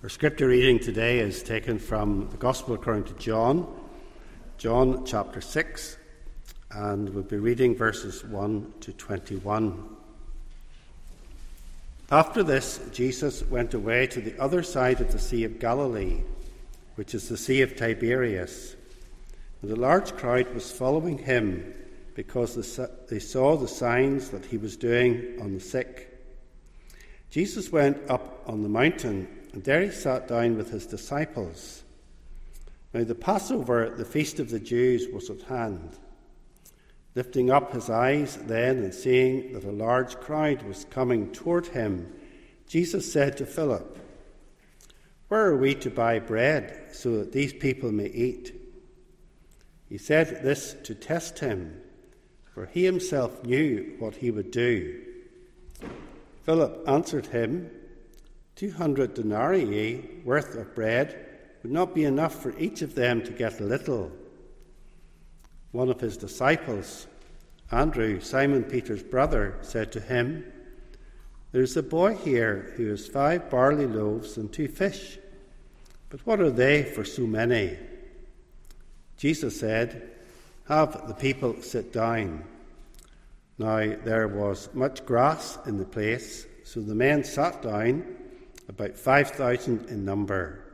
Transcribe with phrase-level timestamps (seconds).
[0.00, 3.66] Our scripture reading today is taken from the Gospel according to John,
[4.56, 5.96] John chapter 6,
[6.70, 9.96] and we'll be reading verses 1 to 21.
[12.12, 16.20] After this, Jesus went away to the other side of the Sea of Galilee,
[16.94, 18.76] which is the Sea of Tiberias.
[19.62, 21.74] And a large crowd was following him
[22.14, 22.54] because
[23.08, 26.20] they saw the signs that he was doing on the sick.
[27.30, 29.26] Jesus went up on the mountain
[29.58, 31.82] and there he sat down with his disciples.
[32.94, 35.98] Now the Passover, the feast of the Jews, was at hand.
[37.16, 42.06] Lifting up his eyes then and seeing that a large crowd was coming toward him,
[42.68, 43.98] Jesus said to Philip,
[45.26, 48.54] Where are we to buy bread so that these people may eat?
[49.88, 51.80] He said this to test him,
[52.54, 55.02] for he himself knew what he would do.
[56.44, 57.72] Philip answered him,
[58.58, 61.26] Two hundred denarii worth of bread
[61.62, 64.10] would not be enough for each of them to get a little.
[65.70, 67.06] One of his disciples,
[67.70, 70.44] Andrew, Simon Peter's brother, said to him,
[71.52, 75.20] There is a boy here who has five barley loaves and two fish.
[76.10, 77.78] But what are they for so many?
[79.18, 80.10] Jesus said,
[80.66, 82.42] Have the people sit down.
[83.56, 88.16] Now there was much grass in the place, so the men sat down
[88.68, 90.64] about 5,000 in number.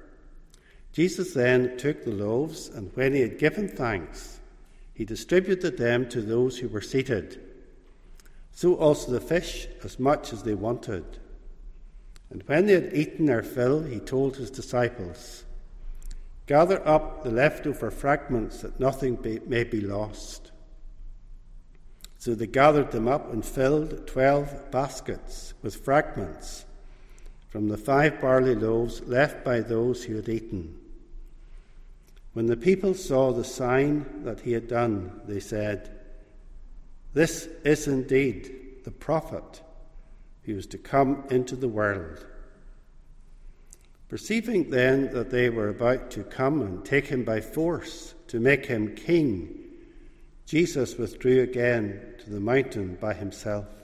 [0.93, 4.41] Jesus then took the loaves, and when he had given thanks,
[4.93, 7.41] he distributed them to those who were seated.
[8.53, 11.05] So also the fish, as much as they wanted.
[12.31, 15.45] And when they had eaten their fill, he told his disciples,
[16.47, 20.53] Gather up the leftover fragments that nothing be, may be lost.
[22.19, 26.65] So they gathered them up and filled twelve baskets with fragments
[27.55, 30.77] from the five barley loaves left by those who had eaten.
[32.33, 35.89] When the people saw the sign that he had done, they said,
[37.13, 39.63] This is indeed the prophet
[40.43, 42.27] who is to come into the world.
[44.09, 48.67] Perceiving then that they were about to come and take him by force to make
[48.67, 49.61] him king,
[50.45, 53.84] Jesus withdrew again to the mountain by himself.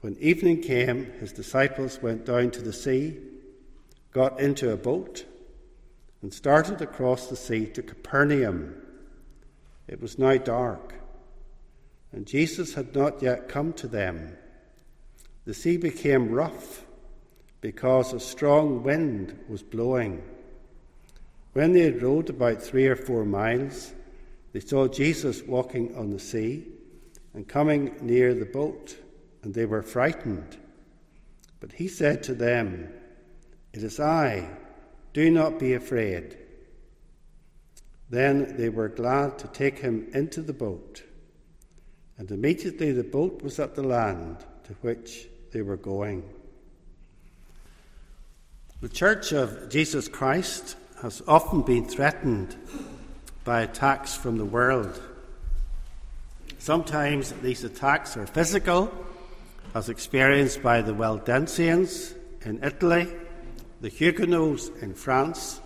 [0.00, 3.18] When evening came, his disciples went down to the sea,
[4.12, 5.24] got into a boat,
[6.22, 8.76] and started across the sea to Capernaum.
[9.88, 10.94] It was now dark,
[12.12, 14.36] and Jesus had not yet come to them.
[15.46, 16.84] The sea became rough
[17.60, 20.22] because a strong wind was blowing.
[21.54, 23.92] When they had rowed about three or four miles,
[24.52, 26.68] they saw Jesus walking on the sea
[27.34, 28.96] and coming near the boat
[29.48, 30.58] and they were frightened.
[31.58, 32.92] But he said to them,
[33.72, 34.46] It is I,
[35.14, 36.36] do not be afraid.
[38.10, 41.02] Then they were glad to take him into the boat,
[42.18, 46.28] and immediately the boat was at the land to which they were going.
[48.82, 52.54] The Church of Jesus Christ has often been threatened
[53.44, 55.00] by attacks from the world.
[56.58, 58.92] Sometimes these attacks are physical
[59.74, 63.08] as experienced by the Waldensians in Italy,
[63.80, 65.60] the Huguenots in France,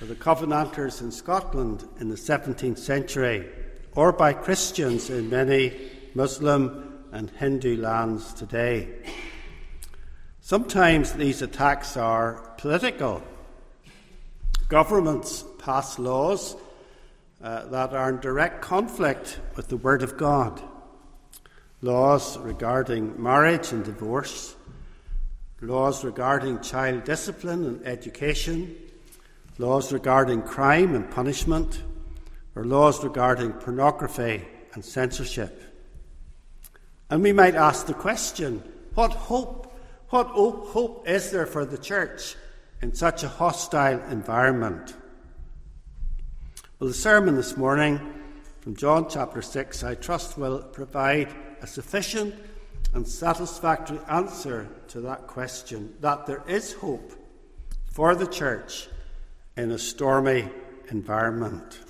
[0.00, 3.48] or the Covenanters in Scotland in the 17th century,
[3.94, 5.72] or by Christians in many
[6.14, 8.88] Muslim and Hindu lands today.
[10.40, 13.22] Sometimes these attacks are political.
[14.68, 16.56] Governments pass laws
[17.42, 20.62] uh, that are in direct conflict with the Word of God
[21.82, 24.56] laws regarding marriage and divorce,
[25.60, 28.74] laws regarding child discipline and education,
[29.58, 31.82] laws regarding crime and punishment,
[32.54, 34.42] or laws regarding pornography
[34.74, 35.62] and censorship.
[37.10, 38.62] And we might ask the question
[38.94, 42.34] what hope, what hope is there for the church
[42.80, 44.94] in such a hostile environment?
[46.78, 48.00] Well, the sermon this morning
[48.60, 52.34] from John chapter 6, I trust, will provide a sufficient
[52.94, 57.12] and satisfactory answer to that question that there is hope
[57.90, 58.88] for the church
[59.56, 60.48] in a stormy
[60.90, 61.80] environment.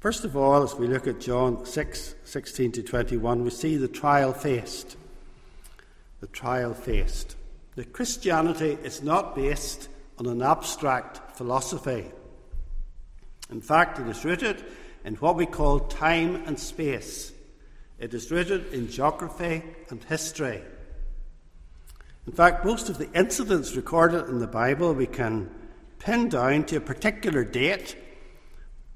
[0.00, 3.88] First of all, as we look at John 6 16 to 21, we see the
[3.88, 4.96] trial faced.
[6.20, 7.36] The trial faced.
[7.74, 9.88] That Christianity is not based
[10.18, 12.06] on an abstract philosophy.
[13.50, 14.64] In fact, it is rooted
[15.04, 17.32] in what we call time and space.
[18.00, 20.62] It is rooted in geography and history.
[22.26, 25.50] In fact, most of the incidents recorded in the Bible we can
[25.98, 27.96] pin down to a particular date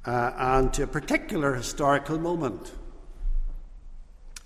[0.07, 2.73] uh, and to a particular historical moment.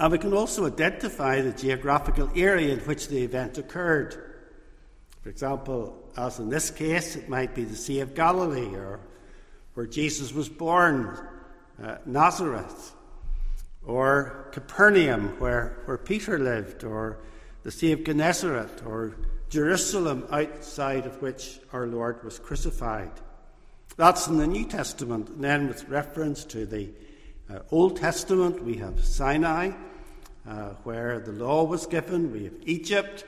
[0.01, 4.37] And we can also identify the geographical area in which the event occurred.
[5.23, 8.99] For example, as in this case, it might be the Sea of Galilee or
[9.75, 11.17] where Jesus was born,
[11.81, 12.95] uh, Nazareth,
[13.89, 17.17] or Capernaum, where, where Peter lived, or
[17.63, 19.17] the Sea of Gennesaret, or
[19.49, 23.11] Jerusalem, outside of which our Lord was crucified.
[23.97, 25.31] That's in the New Testament.
[25.31, 26.91] And then, with reference to the
[27.51, 29.73] uh, Old Testament, we have Sinai,
[30.47, 32.31] uh, where the law was given.
[32.31, 33.25] We have Egypt,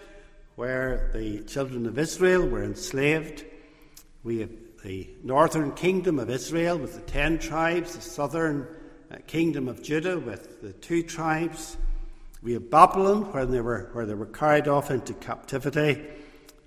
[0.57, 3.47] where the children of Israel were enslaved.
[4.23, 4.51] We have
[4.85, 8.67] the northern kingdom of Israel with the ten tribes, the southern
[9.19, 11.77] kingdom of Judah with the two tribes.
[12.43, 16.03] We have Babylon, where they, were, where they were carried off into captivity.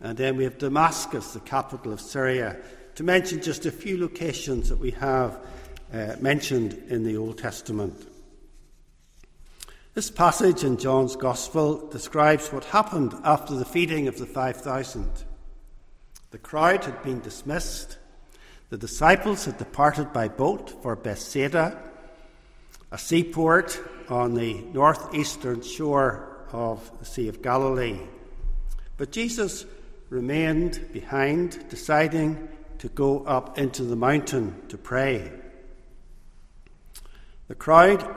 [0.02, 2.58] And then we have Damascus, the capital of Syria,
[2.96, 5.40] to mention just a few locations that we have
[5.94, 8.08] uh, mentioned in the Old Testament.
[9.94, 15.08] This passage in John's Gospel describes what happened after the feeding of the 5,000.
[16.32, 18.00] The crowd had been dismissed.
[18.72, 21.78] The disciples had departed by boat for Bethsaida,
[22.94, 28.00] a seaport on the northeastern shore of the Sea of Galilee.
[28.98, 29.66] But Jesus
[30.10, 32.48] remained behind, deciding
[32.78, 35.32] to go up into the mountain to pray.
[37.48, 38.08] The crowd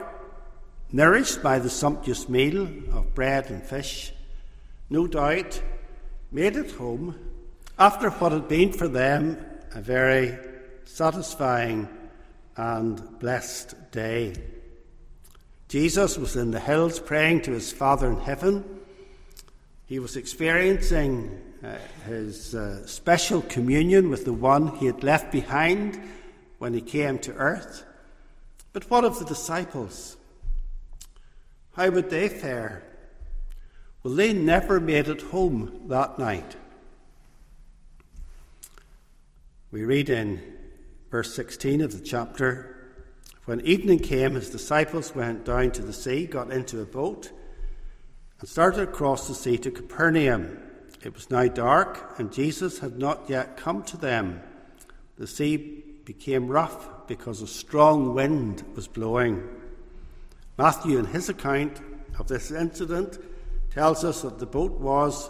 [0.91, 4.13] nourished by the sumptuous meal of bread and fish,
[4.91, 5.59] no doubt
[6.31, 7.15] made it home
[7.79, 9.43] after what had been for them
[9.73, 10.37] a very
[10.85, 11.89] satisfying
[12.55, 14.35] and blessed day.
[15.67, 18.63] Jesus was in the hills praying to his Father in heaven.
[19.85, 21.75] He was experiencing uh,
[22.05, 26.01] his uh, special communion with the one he had left behind
[26.57, 27.83] when he came to earth.
[28.71, 30.15] But what of the disciples?
[31.73, 32.83] How would they fare?
[34.03, 36.55] Well, they never made it home that night.
[39.69, 40.41] We read in
[41.11, 42.76] verse 16 of the chapter
[43.47, 47.31] When evening came, his disciples went down to the sea, got into a boat,
[48.41, 50.59] and started across the sea to Capernaum.
[51.01, 54.41] It was now dark, and Jesus had not yet come to them.
[55.17, 59.47] The sea became rough because a strong wind was blowing.
[60.57, 61.79] Matthew, in his account
[62.19, 63.17] of this incident,
[63.71, 65.29] tells us that the boat was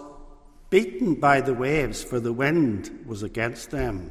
[0.71, 4.09] beaten by the waves, for the wind was against them.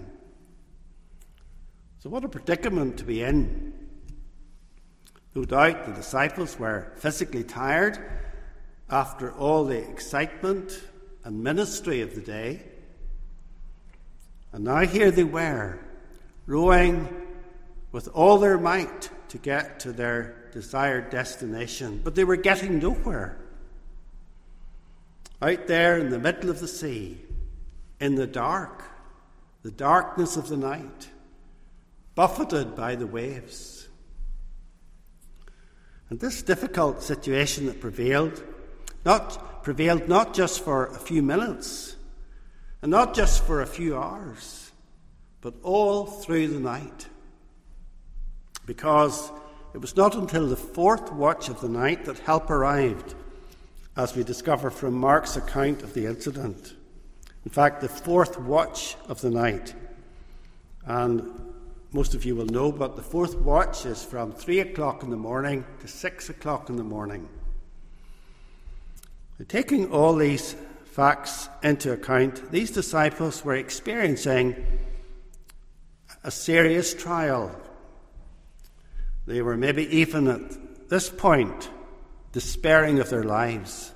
[1.98, 3.72] So, what a predicament to be in.
[5.36, 7.98] No doubt the disciples were physically tired
[8.88, 10.80] after all the excitement
[11.24, 12.62] and ministry of the day.
[14.52, 15.78] And now here they were,
[16.46, 17.06] rowing
[17.92, 23.36] with all their might to get to their desired destination, but they were getting nowhere.
[25.42, 27.20] Out there in the middle of the sea,
[28.00, 28.84] in the dark,
[29.62, 31.10] the darkness of the night,
[32.14, 33.75] buffeted by the waves.
[36.08, 38.42] And this difficult situation that prevailed,
[39.04, 41.96] not prevailed not just for a few minutes,
[42.82, 44.70] and not just for a few hours,
[45.40, 47.06] but all through the night.
[48.64, 49.30] Because
[49.74, 53.14] it was not until the fourth watch of the night that help arrived,
[53.96, 56.74] as we discover from Mark's account of the incident.
[57.44, 59.74] In fact, the fourth watch of the night.
[60.84, 61.54] And
[61.92, 65.16] most of you will know, but the fourth watch is from three o'clock in the
[65.16, 67.28] morning to six o'clock in the morning.
[69.48, 74.56] Taking all these facts into account, these disciples were experiencing
[76.24, 77.54] a serious trial
[79.26, 81.68] they were maybe even at this point
[82.32, 83.92] despairing of their lives.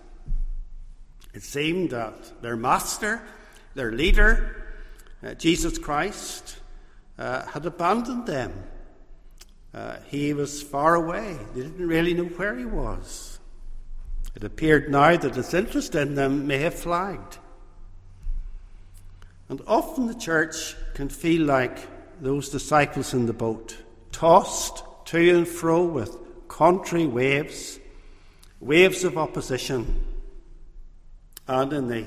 [1.33, 3.23] It seemed that their master,
[3.75, 4.67] their leader,
[5.23, 6.59] uh, Jesus Christ,
[7.21, 8.53] uh, had abandoned them.
[9.73, 11.39] Uh, he was far away.
[11.55, 13.39] They didn't really know where he was.
[14.35, 17.39] It appeared now that his interest in them may have flagged.
[19.49, 21.79] And often the church can feel like
[22.21, 23.77] those disciples in the boat,
[24.13, 26.17] tossed to and fro with
[26.49, 27.79] contrary waves,
[28.61, 30.05] waves of opposition.
[31.47, 32.05] And in the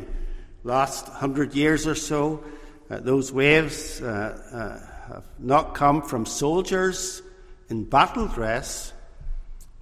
[0.63, 2.43] last hundred years or so,
[2.89, 7.21] uh, those waves uh, uh, have not come from soldiers
[7.69, 8.93] in battle dress,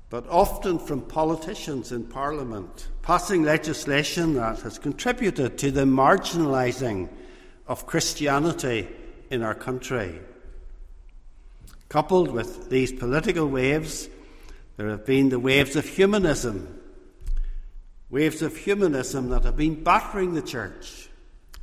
[0.09, 7.09] but often from politicians in Parliament passing legislation that has contributed to the marginalising
[7.67, 8.87] of Christianity
[9.29, 10.19] in our country.
[11.89, 14.07] Coupled with these political waves,
[14.77, 16.79] there have been the waves of humanism,
[18.09, 21.09] waves of humanism that have been battering the church.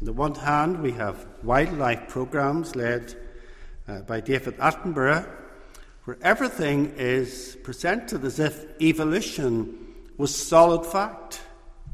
[0.01, 3.15] On the one hand, we have wildlife programs led
[3.89, 5.27] uh, by David Attenborough,
[6.05, 11.41] where everything is presented as if evolution was solid fact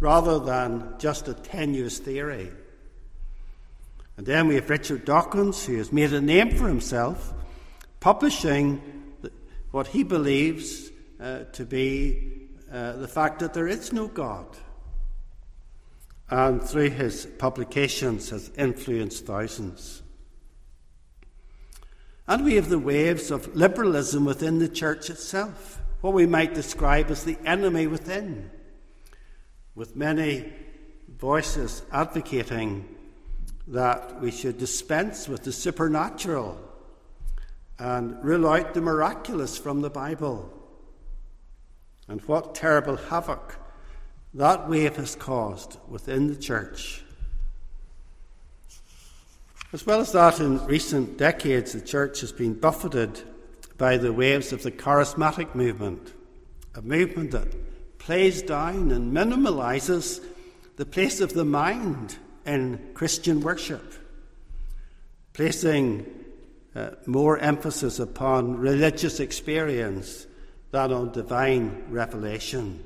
[0.01, 2.51] rather than just a tenuous theory.
[4.17, 7.33] And then we have Richard Dawkins, who has made a name for himself,
[8.01, 8.81] publishing
[9.73, 14.47] what he believes uh, to be uh, the fact that there is no God.
[16.31, 20.04] And through his publications has influenced thousands.
[22.27, 27.11] And we have the waves of liberalism within the church itself, what we might describe
[27.11, 28.51] as the enemy within,
[29.75, 30.53] with many
[31.19, 32.89] voices advocating
[33.67, 36.59] that we should dispense with the supernatural
[37.79, 40.51] and rule out the miraculous from the Bible.
[42.09, 43.59] And what terrible havoc
[44.35, 47.04] that wave has caused within the church.
[49.75, 53.21] As well as that, in recent decades, the church has been buffeted
[53.77, 56.13] by the waves of the charismatic movement,
[56.77, 60.25] a movement that plays down and minimalizes
[60.77, 62.17] the place of the mind
[62.47, 63.95] in Christian worship,
[65.33, 66.07] placing
[66.77, 70.29] uh, more emphasis upon religious experience
[70.71, 72.85] than on divine revelation.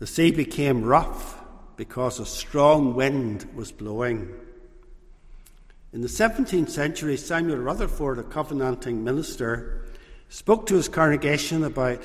[0.00, 1.37] The sea became rough
[1.78, 4.28] because a strong wind was blowing.
[5.92, 9.86] In the 17th century, Samuel Rutherford, a covenanting minister,
[10.28, 12.04] spoke to his congregation about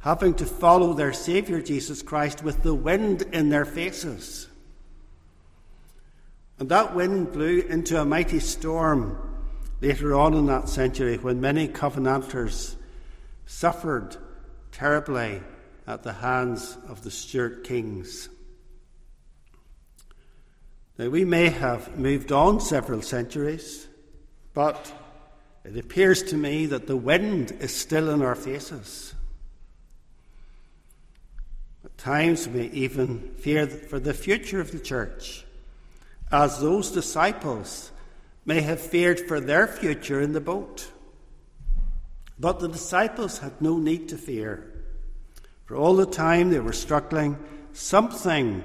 [0.00, 4.48] having to follow their Saviour Jesus Christ with the wind in their faces.
[6.58, 9.16] And that wind blew into a mighty storm
[9.80, 12.74] later on in that century when many Covenanters
[13.46, 14.16] suffered
[14.72, 15.42] terribly
[15.86, 18.28] at the hands of the Stuart kings.
[21.00, 23.88] Now, we may have moved on several centuries,
[24.52, 24.92] but
[25.64, 29.14] it appears to me that the wind is still in our faces.
[31.86, 35.46] At times, we even fear for the future of the church,
[36.30, 37.92] as those disciples
[38.44, 40.90] may have feared for their future in the boat.
[42.38, 44.70] But the disciples had no need to fear.
[45.64, 47.38] For all the time they were struggling,
[47.72, 48.62] something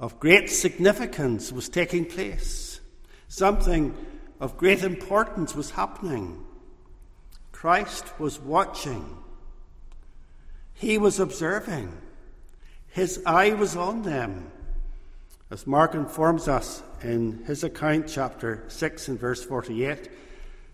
[0.00, 2.80] of great significance was taking place.
[3.28, 3.94] Something
[4.40, 6.42] of great importance was happening.
[7.52, 9.18] Christ was watching.
[10.72, 11.92] He was observing.
[12.88, 14.50] His eye was on them.
[15.50, 20.08] As Mark informs us in his account, chapter 6 and verse 48,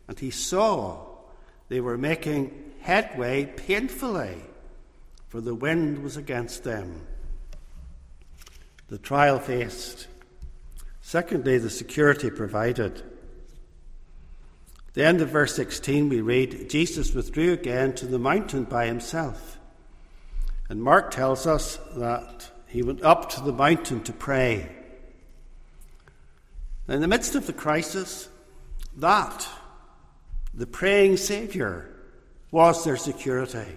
[0.07, 1.05] and he saw
[1.69, 4.37] they were making headway painfully,
[5.27, 7.07] for the wind was against them
[8.89, 10.07] the trial faced.
[11.01, 12.99] Secondly, the security provided.
[14.89, 18.87] At the end of verse 16, we read Jesus withdrew again to the mountain by
[18.87, 19.59] himself.
[20.69, 24.69] And Mark tells us that he went up to the mountain to pray.
[26.89, 28.29] In the midst of the crisis,
[28.97, 29.49] that,
[30.55, 31.89] the praying Saviour,
[32.51, 33.77] was their security.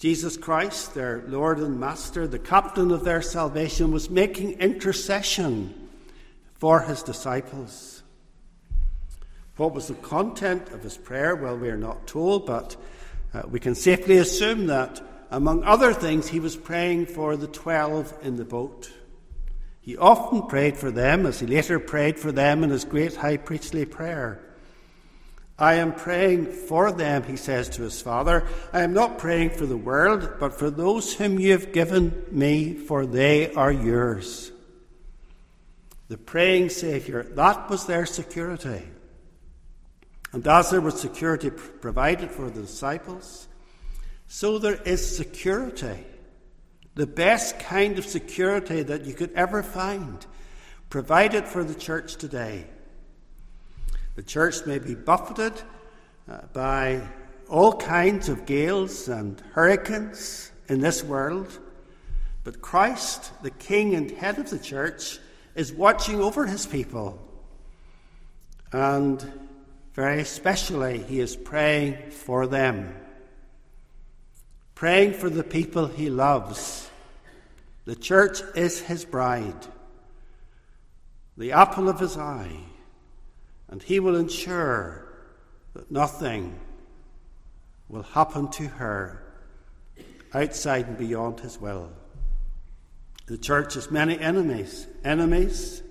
[0.00, 5.90] Jesus Christ, their Lord and Master, the captain of their salvation, was making intercession
[6.54, 8.02] for his disciples.
[9.58, 11.36] What was the content of his prayer?
[11.36, 12.76] Well, we are not told, but
[13.34, 18.14] uh, we can safely assume that, among other things, he was praying for the twelve
[18.22, 18.90] in the boat.
[19.82, 23.36] He often prayed for them, as he later prayed for them in his great high
[23.36, 24.40] priestly prayer.
[25.60, 28.46] I am praying for them, he says to his Father.
[28.72, 32.72] I am not praying for the world, but for those whom you have given me,
[32.72, 34.52] for they are yours.
[36.08, 38.82] The praying Saviour, that was their security.
[40.32, 43.46] And as there was security provided for the disciples,
[44.28, 46.06] so there is security.
[46.94, 50.24] The best kind of security that you could ever find,
[50.88, 52.66] provided for the church today.
[54.16, 55.54] The church may be buffeted
[56.28, 57.02] uh, by
[57.48, 61.58] all kinds of gales and hurricanes in this world,
[62.44, 65.18] but Christ, the King and head of the church,
[65.54, 67.18] is watching over his people.
[68.72, 69.20] And
[69.94, 72.94] very especially, he is praying for them.
[74.74, 76.88] praying for the people he loves.
[77.84, 79.66] The church is his bride,
[81.36, 82.56] the apple of his eye,
[83.70, 85.06] and he will ensure
[85.74, 86.58] that nothing
[87.88, 89.22] will happen to her
[90.34, 91.90] outside and beyond his will.
[93.26, 95.82] The church has many enemies enemies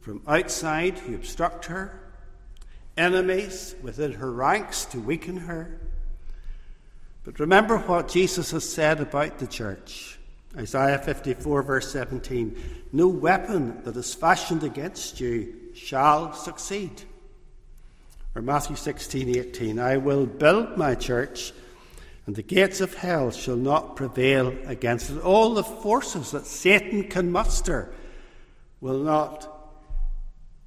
[0.00, 2.00] from outside who obstruct her,
[2.96, 5.80] enemies within her ranks to weaken her.
[7.24, 10.18] But remember what Jesus has said about the church.
[10.56, 12.56] Isaiah 54, verse 17
[12.92, 17.02] No weapon that is fashioned against you shall succeed.
[18.36, 21.54] Or Matthew 16, 18 I will build my church
[22.26, 25.22] and the gates of hell shall not prevail against it.
[25.22, 27.94] All the forces that Satan can muster
[28.82, 29.48] will not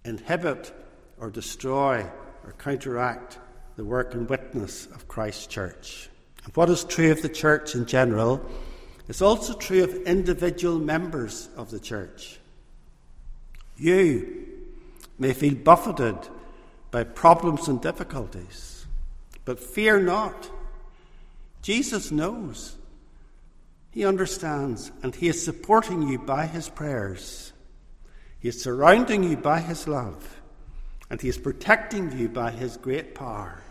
[0.04, 0.74] inhibit
[1.20, 2.08] or destroy
[2.44, 3.38] or counteract
[3.76, 6.10] the work and witness of Christ's church.
[6.46, 8.44] And what is true of the church in general
[9.08, 12.40] is also true of individual members of the church.
[13.78, 14.48] You
[15.20, 16.18] may feel buffeted
[16.92, 18.86] by problems and difficulties,
[19.46, 20.50] but fear not.
[21.62, 22.76] Jesus knows.
[23.92, 27.54] He understands, and He is supporting you by His prayers.
[28.40, 30.42] He is surrounding you by His love,
[31.10, 33.62] and He is protecting you by His great power.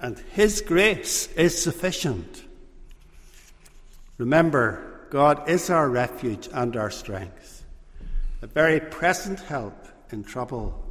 [0.00, 2.42] And His grace is sufficient.
[4.18, 7.64] Remember, God is our refuge and our strength,
[8.40, 10.81] a very present help in trouble.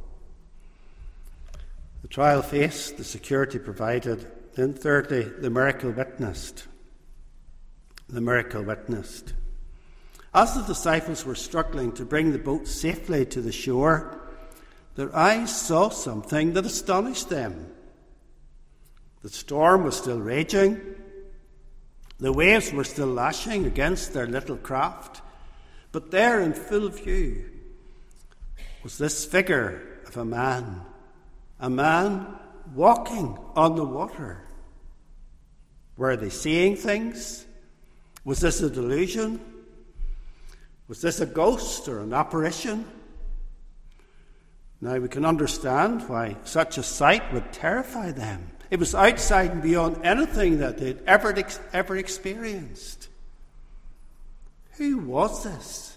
[2.02, 6.66] The trial faced, the security provided, then, thirdly, the miracle witnessed.
[8.08, 9.32] The miracle witnessed.
[10.34, 14.20] As the disciples were struggling to bring the boat safely to the shore,
[14.94, 17.72] their eyes saw something that astonished them.
[19.22, 20.80] The storm was still raging,
[22.18, 25.22] the waves were still lashing against their little craft,
[25.90, 27.50] but there in full view
[28.84, 30.82] was this figure of a man,
[31.62, 32.26] a man
[32.74, 34.44] walking on the water.
[35.96, 37.46] Were they seeing things?
[38.24, 39.40] Was this a delusion?
[40.88, 42.84] Was this a ghost or an apparition?
[44.80, 48.50] Now we can understand why such a sight would terrify them.
[48.68, 51.32] It was outside and beyond anything that they'd ever,
[51.72, 53.08] ever experienced.
[54.78, 55.96] Who was this?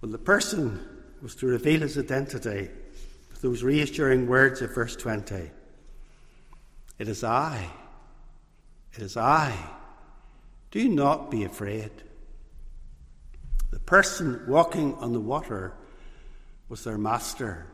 [0.00, 0.80] Well, the person
[1.20, 2.70] was to reveal his identity
[3.40, 5.50] those reassuring words of verse 20
[6.98, 7.70] It is I.
[8.92, 9.54] It is I.
[10.70, 11.90] Do not be afraid.
[13.70, 15.74] The person walking on the water
[16.68, 17.66] was their master.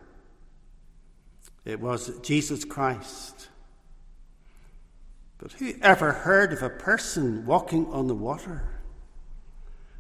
[1.65, 3.49] It was Jesus Christ.
[5.39, 8.63] But who ever heard of a person walking on the water?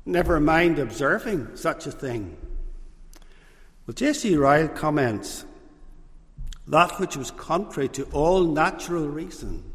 [0.04, 2.36] Never mind observing such a thing.
[3.86, 4.36] Well, J.C.
[4.36, 5.44] Ryle comments
[6.68, 9.72] that which was contrary to all natural reason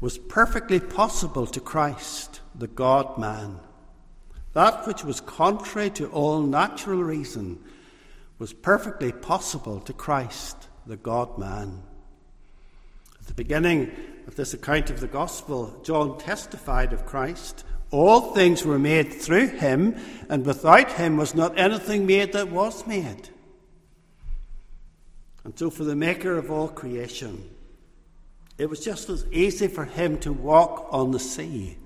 [0.00, 3.60] was perfectly possible to Christ, the God man.
[4.52, 7.58] That which was contrary to all natural reason
[8.38, 11.82] was perfectly possible to Christ, the God man.
[13.20, 13.92] At the beginning
[14.26, 17.64] of this account of the gospel, John testified of Christ.
[17.90, 19.96] All things were made through him,
[20.28, 23.28] and without him was not anything made that was made.
[25.50, 27.50] And so, for the maker of all creation,
[28.56, 31.76] it was just as easy for him to walk on the sea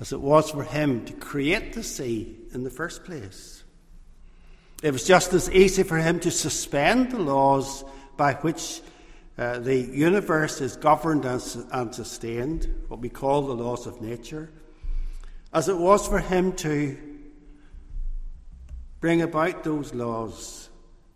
[0.00, 3.62] as it was for him to create the sea in the first place.
[4.82, 7.84] It was just as easy for him to suspend the laws
[8.16, 8.80] by which
[9.38, 14.50] uh, the universe is governed and, and sustained, what we call the laws of nature,
[15.52, 16.98] as it was for him to
[18.98, 20.67] bring about those laws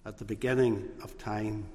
[0.05, 1.67] at the beginning of time.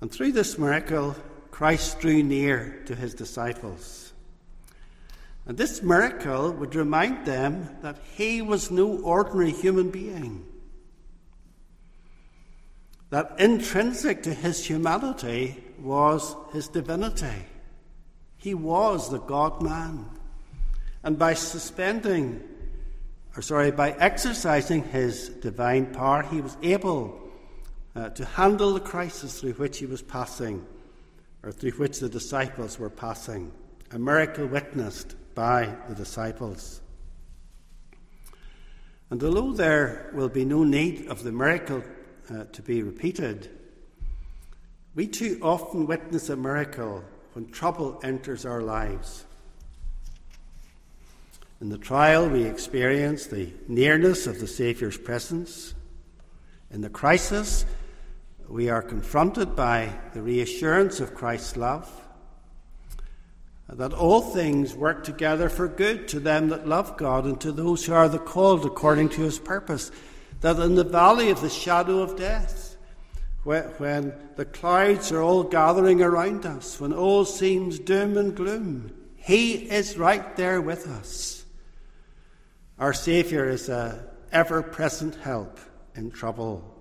[0.00, 1.16] And through this miracle,
[1.50, 4.12] Christ drew near to his disciples.
[5.46, 10.44] And this miracle would remind them that he was no ordinary human being.
[13.10, 17.46] That intrinsic to his humanity was his divinity.
[18.36, 20.06] He was the God man.
[21.02, 22.42] And by suspending
[23.38, 27.16] or sorry, by exercising his divine power, he was able
[27.94, 30.66] uh, to handle the crisis through which he was passing,
[31.44, 33.52] or through which the disciples were passing.
[33.92, 36.80] A miracle witnessed by the disciples.
[39.08, 41.84] And although there will be no need of the miracle
[42.28, 43.48] uh, to be repeated,
[44.96, 49.26] we too often witness a miracle when trouble enters our lives.
[51.60, 55.74] In the trial, we experience the nearness of the Saviour's presence.
[56.70, 57.64] In the crisis,
[58.48, 61.90] we are confronted by the reassurance of Christ's love
[63.68, 67.84] that all things work together for good to them that love God and to those
[67.84, 69.90] who are the called according to his purpose.
[70.40, 72.76] That in the valley of the shadow of death,
[73.42, 79.70] when the clouds are all gathering around us, when all seems doom and gloom, he
[79.70, 81.37] is right there with us.
[82.78, 85.58] Our Saviour is a ever present help
[85.96, 86.76] in trouble.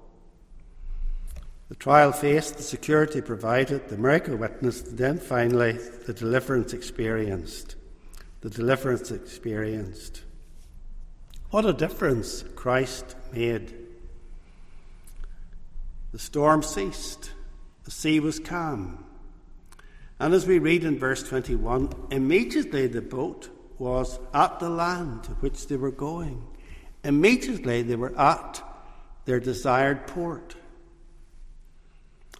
[1.69, 5.73] The trial faced, the security provided, the miracle witnessed, then finally
[6.05, 7.75] the deliverance experienced.
[8.41, 10.21] The deliverance experienced.
[11.49, 13.73] What a difference Christ made.
[16.11, 17.31] The storm ceased,
[17.85, 19.03] the sea was calm.
[20.19, 25.31] And as we read in verse 21, immediately the boat was at the land to
[25.31, 26.43] which they were going.
[27.03, 28.61] Immediately they were at
[29.25, 30.55] their desired port.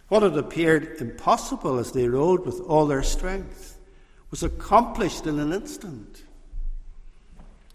[0.08, 3.78] What had appeared impossible as they rowed with all their strength
[4.30, 6.24] was accomplished in an instant.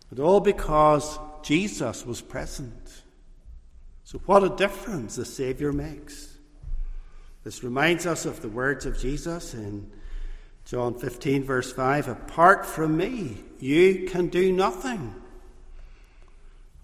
[0.10, 3.04] And all because Jesus was present.
[4.04, 6.38] So, what a difference the Saviour makes.
[7.44, 9.92] This reminds us of the words of Jesus in
[10.66, 15.16] John 15, verse 5 Apart from me, you can do nothing.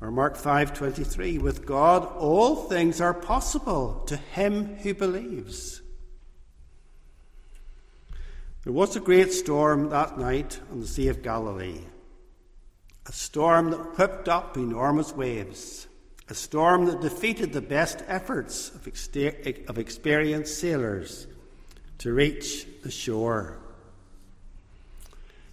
[0.01, 5.81] Or Mark 5:23, with God all things are possible to him who believes.
[8.63, 11.81] There was a great storm that night on the Sea of Galilee.
[13.07, 15.87] A storm that whipped up enormous waves.
[16.29, 18.87] A storm that defeated the best efforts of,
[19.67, 21.25] of experienced sailors
[21.97, 23.57] to reach the shore.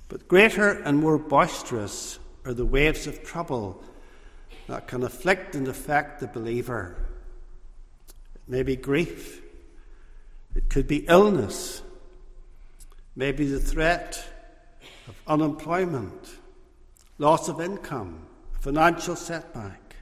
[0.09, 3.83] But greater and more boisterous are the waves of trouble
[4.69, 6.97] that can afflict and affect the believer.
[8.35, 9.43] It may be grief,
[10.55, 11.83] it could be illness,
[13.15, 14.25] maybe the threat
[15.09, 16.31] of unemployment,
[17.19, 18.27] loss of income,
[18.61, 19.97] financial setback.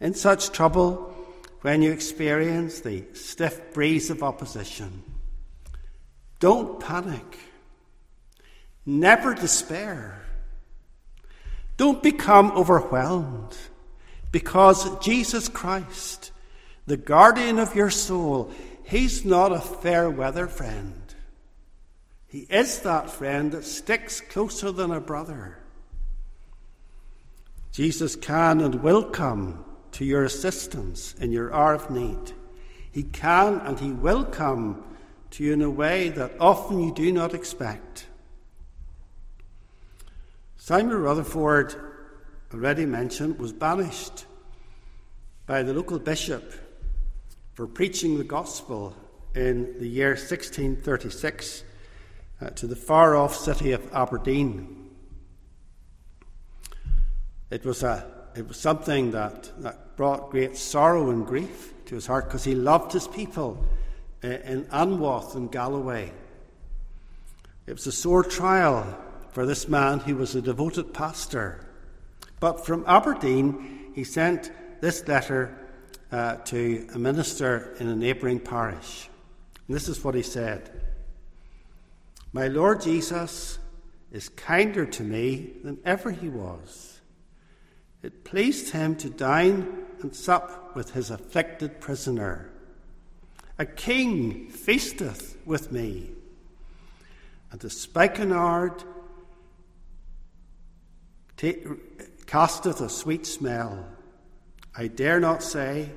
[0.00, 1.14] In such trouble,
[1.60, 5.02] when you experience the stiff breeze of opposition,
[6.40, 7.38] don't panic.
[8.84, 10.22] Never despair.
[11.76, 13.56] Don't become overwhelmed
[14.30, 16.32] because Jesus Christ,
[16.86, 18.50] the guardian of your soul,
[18.84, 21.02] He's not a fair weather friend.
[22.26, 25.58] He is that friend that sticks closer than a brother.
[27.72, 32.32] Jesus can and will come to your assistance in your hour of need.
[32.90, 34.84] He can and He will come
[35.30, 38.06] to you in a way that often you do not expect.
[40.64, 41.74] Simon Rutherford,
[42.54, 44.26] already mentioned, was banished
[45.44, 46.54] by the local bishop
[47.54, 48.94] for preaching the gospel
[49.34, 51.64] in the year 1636
[52.40, 54.88] uh, to the far off city of Aberdeen.
[57.50, 62.06] It was, a, it was something that, that brought great sorrow and grief to his
[62.06, 63.66] heart because he loved his people
[64.22, 66.12] uh, in Anwoth and Galloway.
[67.66, 68.96] It was a sore trial
[69.32, 71.66] for this man who was a devoted pastor.
[72.38, 75.58] But from Aberdeen, he sent this letter
[76.10, 79.08] uh, to a minister in a neighbouring parish.
[79.66, 80.70] And this is what he said
[82.32, 83.58] My Lord Jesus
[84.10, 87.00] is kinder to me than ever he was.
[88.02, 92.50] It pleased him to dine and sup with his afflicted prisoner.
[93.58, 96.10] A king feasteth with me,
[97.50, 98.82] and the spikenard
[102.26, 103.84] casteth a sweet smell.
[104.76, 105.90] I dare not say,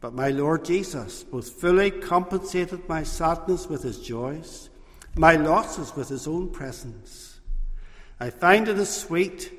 [0.00, 4.68] but my Lord Jesus both fully compensated my sadness with his joys,
[5.16, 7.40] my losses with his own presence.
[8.20, 9.52] I find it a sweet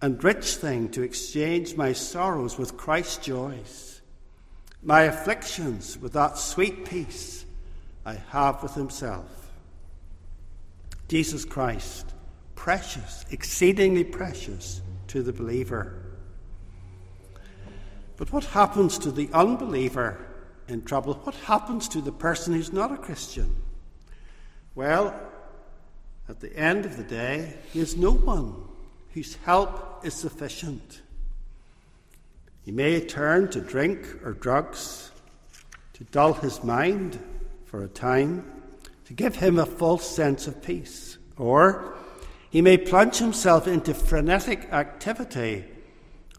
[0.00, 4.00] and rich thing to exchange my sorrows with Christ's joys,
[4.82, 7.44] my afflictions with that sweet peace
[8.06, 9.52] I have with himself.
[11.08, 12.14] Jesus Christ
[12.60, 15.94] precious, exceedingly precious to the believer.
[18.18, 20.18] But what happens to the unbeliever
[20.68, 21.14] in trouble?
[21.24, 23.56] What happens to the person who's not a Christian?
[24.74, 25.18] Well,
[26.28, 28.54] at the end of the day, he is no one
[29.14, 31.00] whose help is sufficient.
[32.60, 35.10] He may turn to drink or drugs
[35.94, 37.18] to dull his mind
[37.64, 38.44] for a time,
[39.06, 41.16] to give him a false sense of peace.
[41.38, 41.96] Or
[42.50, 45.64] he may plunge himself into frenetic activity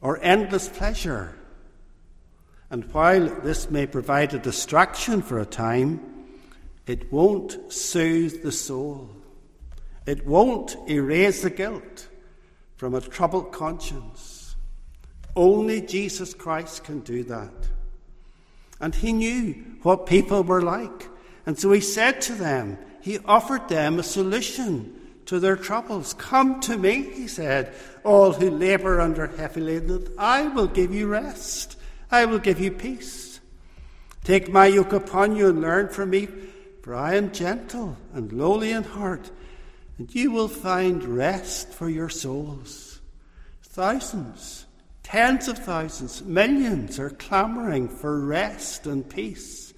[0.01, 1.35] or endless pleasure.
[2.69, 6.01] And while this may provide a distraction for a time,
[6.85, 9.09] it won't soothe the soul.
[10.05, 12.09] It won't erase the guilt
[12.75, 14.55] from a troubled conscience.
[15.35, 17.53] Only Jesus Christ can do that.
[18.81, 21.07] And he knew what people were like.
[21.45, 25.00] And so he said to them, he offered them a solution
[25.31, 26.13] to their troubles.
[26.15, 31.07] Come to me, he said, all who labour under heavy laden, I will give you
[31.07, 31.77] rest.
[32.11, 33.39] I will give you peace.
[34.25, 36.27] Take my yoke upon you and learn from me,
[36.81, 39.31] for I am gentle and lowly in heart,
[39.97, 42.99] and you will find rest for your souls.
[43.63, 44.65] Thousands,
[45.01, 49.73] tens of thousands, millions are clamouring for rest and peace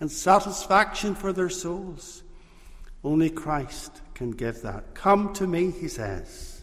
[0.00, 2.22] and satisfaction for their souls.
[3.02, 4.94] Only Christ can give that.
[4.94, 6.62] Come to me, he says.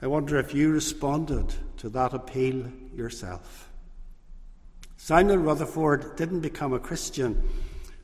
[0.00, 3.68] I wonder if you responded to that appeal yourself.
[4.96, 7.42] Simon Rutherford didn't become a Christian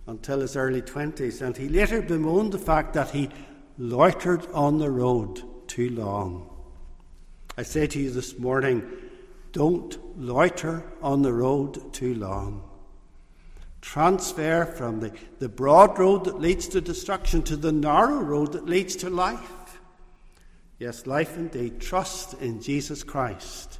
[0.09, 3.31] until his early 20s, and he later bemoaned the fact that he
[3.79, 6.51] loitered on the road too long.
[7.57, 8.83] I say to you this morning,
[9.53, 12.65] don't loiter on the road too long
[13.80, 18.66] transfer from the, the broad road that leads to destruction to the narrow road that
[18.66, 19.78] leads to life.
[20.78, 21.80] Yes, life indeed.
[21.80, 23.78] Trust in Jesus Christ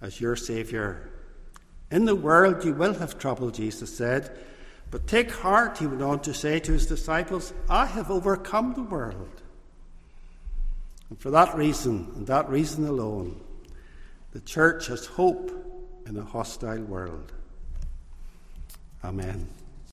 [0.00, 1.08] as your Saviour.
[1.90, 4.36] In the world you will have trouble, Jesus said,
[4.90, 8.82] but take heart, he went on to say to his disciples, I have overcome the
[8.82, 9.42] world.
[11.08, 13.40] And for that reason, and that reason alone,
[14.32, 15.50] the church has hope
[16.06, 17.32] in a hostile world.
[19.02, 19.59] Amen.